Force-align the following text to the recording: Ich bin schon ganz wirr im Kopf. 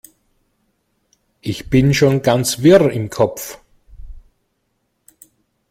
Ich 1.41 1.69
bin 1.69 1.93
schon 1.93 2.23
ganz 2.23 2.63
wirr 2.63 2.89
im 2.89 3.11
Kopf. 3.11 3.59